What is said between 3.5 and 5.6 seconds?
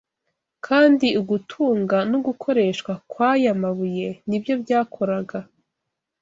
mabuye nibyo byakoraga